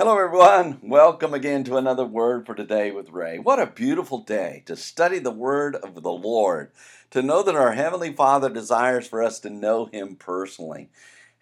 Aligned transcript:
Hello, 0.00 0.16
everyone. 0.16 0.78
Welcome 0.82 1.34
again 1.34 1.62
to 1.64 1.76
another 1.76 2.06
Word 2.06 2.46
for 2.46 2.54
Today 2.54 2.90
with 2.90 3.10
Ray. 3.10 3.38
What 3.38 3.58
a 3.60 3.66
beautiful 3.66 4.20
day 4.20 4.62
to 4.64 4.74
study 4.74 5.18
the 5.18 5.30
Word 5.30 5.76
of 5.76 6.02
the 6.02 6.10
Lord, 6.10 6.70
to 7.10 7.20
know 7.20 7.42
that 7.42 7.54
our 7.54 7.72
Heavenly 7.72 8.14
Father 8.14 8.48
desires 8.48 9.06
for 9.06 9.22
us 9.22 9.38
to 9.40 9.50
know 9.50 9.90
Him 9.92 10.16
personally. 10.16 10.88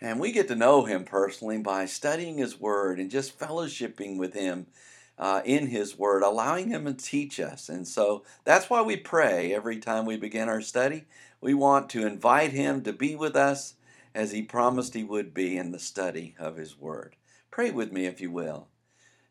And 0.00 0.18
we 0.18 0.32
get 0.32 0.48
to 0.48 0.56
know 0.56 0.86
Him 0.86 1.04
personally 1.04 1.58
by 1.58 1.86
studying 1.86 2.38
His 2.38 2.58
Word 2.58 2.98
and 2.98 3.12
just 3.12 3.39
fellowshipping 3.39 4.18
with 4.18 4.34
Him 4.34 4.66
uh, 5.16 5.40
in 5.45 5.68
His 5.68 5.96
Word, 5.96 6.25
allowing 6.25 6.70
Him 6.70 6.84
to 6.86 6.95
teach 6.95 7.38
us. 7.38 7.68
And 7.68 7.86
so 7.86 8.25
that's 8.43 8.68
why 8.68 8.82
we 8.82 8.96
pray 8.96 9.54
every 9.54 9.79
time 9.79 10.04
we 10.04 10.16
begin 10.16 10.48
our 10.48 10.62
study. 10.62 11.04
We 11.40 11.54
want 11.54 11.90
to 11.90 12.04
invite 12.04 12.50
Him 12.50 12.82
to 12.82 12.93
be 12.93 13.14
with 13.14 13.36
us 13.36 13.75
as 14.16 14.32
He 14.32 14.43
promised 14.43 14.95
He 14.95 15.04
would 15.04 15.32
be 15.32 15.56
in 15.56 15.70
the 15.70 15.79
study 15.79 16.34
of 16.40 16.56
His 16.56 16.77
Word. 16.77 17.14
Pray 17.51 17.71
with 17.71 17.93
me 17.93 18.07
if 18.07 18.21
you 18.21 18.30
will. 18.30 18.69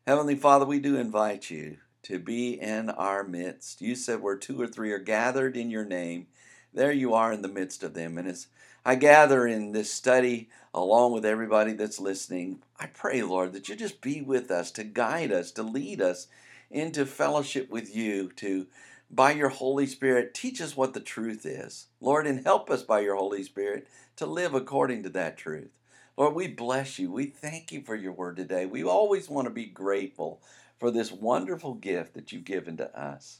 Heavenly 0.06 0.34
Father, 0.34 0.64
we 0.66 0.80
do 0.80 0.96
invite 0.96 1.50
you 1.50 1.78
to 2.02 2.18
be 2.18 2.60
in 2.60 2.90
our 2.90 3.24
midst. 3.24 3.80
You 3.80 3.94
said 3.94 4.20
where 4.20 4.36
two 4.36 4.60
or 4.60 4.66
three 4.66 4.92
are 4.92 4.98
gathered 4.98 5.56
in 5.56 5.70
your 5.70 5.84
name, 5.84 6.26
there 6.72 6.92
you 6.92 7.14
are 7.14 7.32
in 7.32 7.42
the 7.42 7.48
midst 7.48 7.82
of 7.82 7.94
them. 7.94 8.18
And 8.18 8.28
as 8.28 8.48
I 8.84 8.96
gather 8.96 9.46
in 9.46 9.72
this 9.72 9.92
study 9.92 10.48
along 10.74 11.12
with 11.12 11.24
everybody 11.24 11.72
that's 11.72 12.00
listening, 12.00 12.62
I 12.78 12.86
pray, 12.86 13.22
Lord, 13.22 13.52
that 13.52 13.68
you 13.68 13.76
just 13.76 14.00
be 14.00 14.20
with 14.20 14.50
us, 14.50 14.70
to 14.72 14.84
guide 14.84 15.32
us, 15.32 15.50
to 15.52 15.62
lead 15.62 16.00
us 16.00 16.28
into 16.70 17.06
fellowship 17.06 17.70
with 17.70 17.94
you, 17.94 18.30
to 18.36 18.66
by 19.10 19.32
your 19.32 19.48
Holy 19.48 19.86
Spirit, 19.86 20.34
teach 20.34 20.60
us 20.60 20.76
what 20.76 20.92
the 20.92 21.00
truth 21.00 21.46
is. 21.46 21.86
Lord, 22.00 22.26
and 22.26 22.44
help 22.44 22.68
us 22.68 22.82
by 22.82 23.00
your 23.00 23.16
Holy 23.16 23.42
Spirit 23.42 23.86
to 24.16 24.26
live 24.26 24.54
according 24.54 25.02
to 25.04 25.08
that 25.10 25.38
truth. 25.38 25.70
Lord, 26.18 26.34
we 26.34 26.48
bless 26.48 26.98
you. 26.98 27.12
We 27.12 27.26
thank 27.26 27.70
you 27.70 27.80
for 27.80 27.94
your 27.94 28.10
word 28.10 28.34
today. 28.34 28.66
We 28.66 28.82
always 28.82 29.30
want 29.30 29.46
to 29.46 29.54
be 29.54 29.66
grateful 29.66 30.42
for 30.76 30.90
this 30.90 31.12
wonderful 31.12 31.74
gift 31.74 32.14
that 32.14 32.32
you've 32.32 32.44
given 32.44 32.76
to 32.78 33.00
us. 33.00 33.38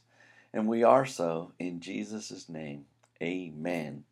And 0.53 0.65
we 0.65 0.81
are 0.81 1.05
so 1.05 1.51
in 1.59 1.81
Jesus' 1.81 2.47
name. 2.47 2.85
Amen. 3.21 4.05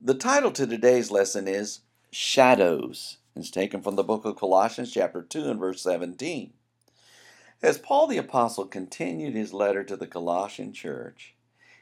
The 0.00 0.14
title 0.14 0.52
to 0.52 0.68
today's 0.68 1.10
lesson 1.10 1.48
is 1.48 1.80
Shadows. 2.12 3.16
It's 3.34 3.50
taken 3.50 3.82
from 3.82 3.96
the 3.96 4.04
book 4.04 4.24
of 4.24 4.36
Colossians, 4.36 4.92
chapter 4.92 5.20
2, 5.20 5.50
and 5.50 5.58
verse 5.58 5.82
17. 5.82 6.52
As 7.60 7.76
Paul 7.76 8.06
the 8.06 8.18
Apostle 8.18 8.66
continued 8.66 9.34
his 9.34 9.52
letter 9.52 9.82
to 9.82 9.96
the 9.96 10.06
Colossian 10.06 10.72
church, 10.72 11.34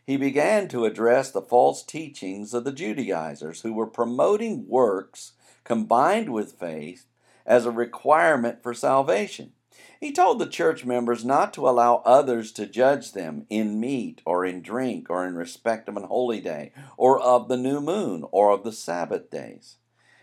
he 0.07 0.17
began 0.17 0.69
to 0.69 0.87
address 0.87 1.31
the 1.31 1.43
false 1.43 1.83
teachings 1.83 2.55
of 2.55 2.65
the 2.65 2.73
Judaizers 2.73 3.61
who 3.61 3.75
were 3.75 3.87
promoting 3.87 4.67
works 4.67 5.33
combined 5.65 6.33
with 6.33 6.53
faith 6.53 7.07
as 7.47 7.67
a 7.67 7.71
requirement 7.71 8.63
for 8.63 8.75
salvation. 8.75 9.53
He 10.01 10.13
told 10.13 10.39
the 10.39 10.47
church 10.47 10.85
members 10.85 11.25
not 11.25 11.55
to 11.55 11.69
allow 11.69 12.03
others 12.05 12.53
to 12.53 12.67
judge 12.67 13.13
them 13.13 13.47
in 13.49 13.81
meat 13.81 14.21
or 14.25 14.45
in 14.45 14.61
drink 14.61 15.09
or 15.09 15.27
in 15.27 15.35
respect 15.35 15.89
of 15.89 15.97
an 15.97 16.05
holy 16.05 16.41
day 16.41 16.73
or 16.97 17.21
of 17.21 17.49
the 17.49 17.57
new 17.57 17.81
moon 17.81 18.25
or 18.33 18.51
of 18.51 18.65
the 18.65 18.73
Sabbath 18.73 19.31
days. 19.31 19.77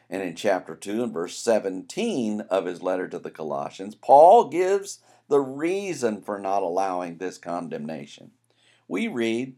And 0.09 0.21
in 0.21 0.35
chapter 0.35 0.75
2 0.75 1.03
and 1.03 1.13
verse 1.13 1.37
17 1.37 2.41
of 2.41 2.65
his 2.65 2.81
letter 2.81 3.07
to 3.07 3.19
the 3.19 3.31
Colossians, 3.31 3.95
Paul 3.95 4.49
gives 4.49 4.99
the 5.29 5.39
reason 5.39 6.21
for 6.21 6.39
not 6.39 6.63
allowing 6.63 7.17
this 7.17 7.37
condemnation. 7.37 8.31
We 8.87 9.07
read, 9.07 9.55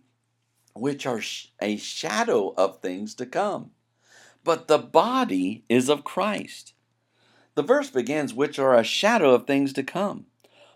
which 0.74 1.06
are 1.06 1.22
a 1.62 1.78
shadow 1.78 2.54
of 2.58 2.80
things 2.80 3.16
to 3.16 3.26
come 3.26 3.72
but 4.44 4.68
the 4.68 4.78
body 4.78 5.64
is 5.70 5.90
of 5.90 6.04
Christ. 6.04 6.74
The 7.56 7.64
verse 7.64 7.90
begins, 7.90 8.34
which 8.34 8.58
are 8.60 8.76
a 8.76 8.84
shadow 8.84 9.34
of 9.34 9.46
things 9.46 9.74
to 9.74 9.84
come. 9.84 10.26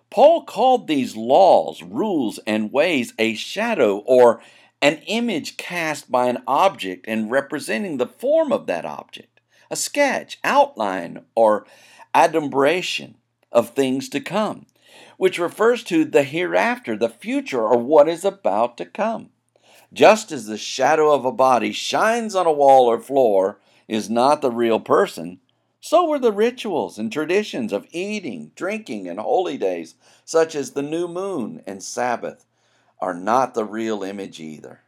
Paul 0.09 0.43
called 0.43 0.87
these 0.87 1.15
laws, 1.15 1.81
rules, 1.81 2.39
and 2.45 2.71
ways 2.71 3.13
a 3.17 3.33
shadow 3.35 3.97
or 4.05 4.41
an 4.81 4.97
image 5.07 5.57
cast 5.57 6.11
by 6.11 6.27
an 6.27 6.43
object 6.47 7.05
and 7.07 7.31
representing 7.31 7.97
the 7.97 8.05
form 8.05 8.51
of 8.51 8.67
that 8.67 8.85
object, 8.85 9.39
a 9.71 9.75
sketch, 9.75 10.37
outline, 10.43 11.25
or 11.33 11.65
adumbration 12.13 13.15
of 13.51 13.71
things 13.71 14.09
to 14.09 14.19
come, 14.19 14.65
which 15.17 15.39
refers 15.39 15.83
to 15.85 16.05
the 16.05 16.23
hereafter, 16.23 16.95
the 16.95 17.09
future, 17.09 17.61
or 17.61 17.77
what 17.77 18.07
is 18.07 18.23
about 18.23 18.77
to 18.77 18.85
come. 18.85 19.29
Just 19.95 20.33
as 20.33 20.45
the 20.45 20.57
shadow 20.57 21.13
of 21.13 21.23
a 21.23 21.31
body 21.31 21.71
shines 21.71 22.35
on 22.35 22.45
a 22.45 22.51
wall 22.51 22.87
or 22.87 22.99
floor 22.99 23.61
is 23.87 24.09
not 24.09 24.41
the 24.41 24.51
real 24.51 24.77
person, 24.77 25.39
so 25.79 26.05
were 26.05 26.19
the 26.19 26.33
rituals 26.33 26.99
and 26.99 27.09
traditions 27.09 27.71
of 27.71 27.87
eating, 27.91 28.51
drinking, 28.57 29.07
and 29.07 29.21
holy 29.21 29.57
days, 29.57 29.95
such 30.25 30.53
as 30.53 30.71
the 30.71 30.81
new 30.81 31.07
moon 31.07 31.63
and 31.65 31.81
Sabbath, 31.81 32.45
are 32.99 33.13
not 33.13 33.53
the 33.53 33.63
real 33.63 34.03
image 34.03 34.41
either. 34.41 34.81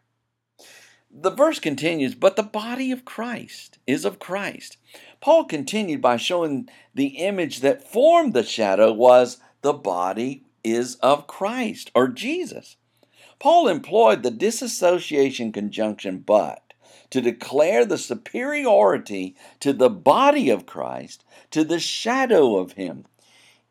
The 1.09 1.31
verse 1.31 1.59
continues, 1.59 2.13
but 2.13 2.35
the 2.35 2.43
body 2.43 2.91
of 2.91 3.05
Christ 3.05 3.77
is 3.87 4.03
of 4.03 4.19
Christ. 4.19 4.75
Paul 5.21 5.45
continued 5.45 6.01
by 6.01 6.17
showing 6.17 6.67
the 6.93 7.19
image 7.19 7.61
that 7.61 7.89
formed 7.89 8.33
the 8.33 8.43
shadow 8.43 8.91
was 8.91 9.37
the 9.61 9.71
body 9.71 10.43
is 10.65 10.95
of 10.95 11.27
Christ 11.27 11.91
or 11.95 12.09
Jesus. 12.09 12.75
Paul 13.39 13.67
employed 13.67 14.23
the 14.23 14.31
disassociation 14.31 15.51
conjunction 15.51 16.19
but 16.19 16.73
to 17.09 17.21
declare 17.21 17.85
the 17.85 17.97
superiority 17.97 19.35
to 19.59 19.73
the 19.73 19.89
body 19.89 20.49
of 20.49 20.65
Christ, 20.65 21.23
to 21.51 21.63
the 21.63 21.79
shadow 21.79 22.57
of 22.57 22.73
him. 22.73 23.05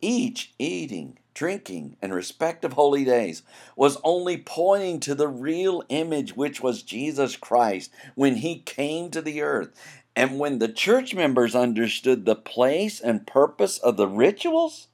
Each 0.00 0.52
eating, 0.58 1.18
drinking, 1.34 1.96
and 2.00 2.14
respective 2.14 2.74
holy 2.74 3.04
days 3.04 3.42
was 3.76 3.98
only 4.04 4.36
pointing 4.36 5.00
to 5.00 5.14
the 5.14 5.28
real 5.28 5.82
image 5.88 6.36
which 6.36 6.62
was 6.62 6.82
Jesus 6.82 7.36
Christ 7.36 7.90
when 8.14 8.36
he 8.36 8.60
came 8.60 9.10
to 9.10 9.20
the 9.20 9.42
earth. 9.42 9.70
And 10.14 10.38
when 10.38 10.60
the 10.60 10.68
church 10.68 11.14
members 11.14 11.54
understood 11.54 12.24
the 12.24 12.36
place 12.36 13.00
and 13.00 13.26
purpose 13.26 13.78
of 13.78 13.98
the 13.98 14.08
rituals, 14.08 14.88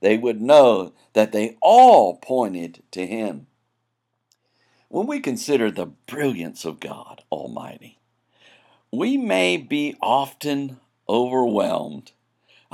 they 0.00 0.18
would 0.18 0.40
know 0.40 0.92
that 1.12 1.30
they 1.30 1.56
all 1.60 2.16
pointed 2.16 2.82
to 2.90 3.06
him. 3.06 3.46
When 4.94 5.08
we 5.08 5.18
consider 5.18 5.72
the 5.72 5.86
brilliance 5.86 6.64
of 6.64 6.78
God 6.78 7.24
Almighty, 7.32 7.98
we 8.92 9.16
may 9.16 9.56
be 9.56 9.96
often 10.00 10.78
overwhelmed. 11.08 12.12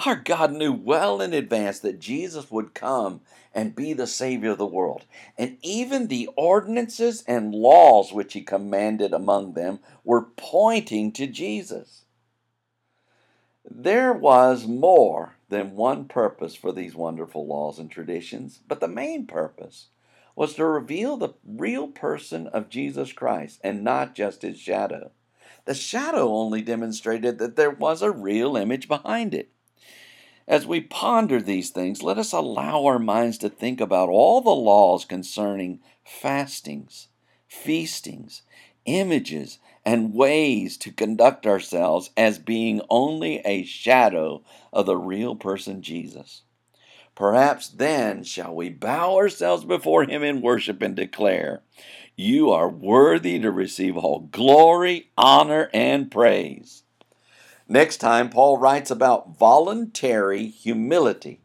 Our 0.05 0.17
God 0.17 0.53
knew 0.53 0.71
well 0.71 1.23
in 1.23 1.33
advance 1.33 1.79
that 1.79 1.99
Jesus 1.99 2.51
would 2.51 2.75
come 2.75 3.23
and 3.55 3.75
be 3.75 3.95
the 3.95 4.07
Savior 4.07 4.51
of 4.51 4.59
the 4.59 4.67
world. 4.67 5.07
And 5.39 5.57
even 5.63 6.09
the 6.09 6.29
ordinances 6.37 7.25
and 7.27 7.55
laws 7.55 8.13
which 8.13 8.35
He 8.35 8.43
commanded 8.43 9.15
among 9.15 9.55
them 9.55 9.79
were 10.05 10.27
pointing 10.37 11.13
to 11.13 11.27
Jesus. 11.27 12.05
There 13.65 14.13
was 14.13 14.67
more 14.67 15.37
than 15.49 15.75
one 15.75 16.05
purpose 16.05 16.55
for 16.55 16.71
these 16.71 16.95
wonderful 16.95 17.47
laws 17.47 17.79
and 17.79 17.91
traditions, 17.91 18.61
but 18.69 18.81
the 18.81 18.89
main 18.89 19.27
purpose 19.27 19.87
was 20.41 20.55
to 20.55 20.65
reveal 20.65 21.19
the 21.19 21.35
real 21.45 21.87
person 21.87 22.47
of 22.47 22.71
Jesus 22.71 23.13
Christ 23.13 23.61
and 23.63 23.85
not 23.85 24.15
just 24.15 24.41
his 24.41 24.59
shadow. 24.59 25.11
The 25.67 25.75
shadow 25.75 26.33
only 26.33 26.63
demonstrated 26.63 27.37
that 27.37 27.57
there 27.57 27.69
was 27.71 28.01
a 28.01 28.11
real 28.11 28.57
image 28.57 28.89
behind 28.89 29.35
it. 29.35 29.51
As 30.49 30.67
we 30.67 30.81
ponder 30.81 31.43
these 31.43 31.69
things, 31.69 32.03
let 32.03 32.17
us 32.17 32.33
allow 32.33 32.87
our 32.87 32.99
minds 32.99 33.37
to 33.37 33.51
think 33.51 33.83
about 33.83 34.09
all 34.09 34.41
the 34.41 34.49
laws 34.49 35.05
concerning 35.05 35.81
fastings, 36.03 37.09
feastings, 37.47 38.41
images, 38.87 39.59
and 39.85 40.15
ways 40.15 40.79
to 40.79 40.91
conduct 40.91 41.47
ourselves 41.47 42.13
as 42.17 42.39
being 42.39 42.81
only 42.89 43.41
a 43.41 43.63
shadow 43.63 44.43
of 44.73 44.87
the 44.87 44.97
real 44.97 45.37
person 45.37 45.83
Jesus. 45.83 46.45
Perhaps 47.15 47.69
then 47.69 48.23
shall 48.25 48.55
we 48.55 48.71
bow 48.71 49.17
ourselves 49.17 49.65
before 49.65 50.05
him 50.05 50.23
in 50.23 50.41
worship 50.41 50.81
and 50.83 50.95
declare, 50.95 51.63
You 52.17 52.51
are 52.51 52.69
worthy 52.69 53.39
to 53.41 53.51
receive 53.51 53.97
all 53.97 54.21
glory, 54.21 55.11
honor, 55.19 55.69
and 55.73 56.11
praise. 56.11 56.85
Next 57.69 57.99
time, 57.99 58.31
Paul 58.31 58.59
writes 58.59 58.91
about 58.91 59.39
voluntary 59.39 60.47
humility, 60.47 61.41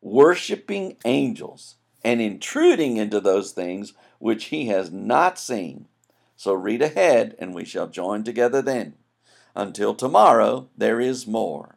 worshiping 0.00 0.96
angels, 1.04 1.76
and 2.02 2.20
intruding 2.20 2.96
into 2.96 3.20
those 3.20 3.52
things 3.52 3.92
which 4.18 4.46
he 4.46 4.66
has 4.66 4.90
not 4.90 5.38
seen. 5.38 5.86
So 6.36 6.54
read 6.54 6.82
ahead, 6.82 7.36
and 7.38 7.54
we 7.54 7.64
shall 7.64 7.86
join 7.86 8.24
together 8.24 8.62
then. 8.62 8.94
Until 9.54 9.94
tomorrow, 9.94 10.70
there 10.76 11.00
is 11.00 11.26
more. 11.26 11.76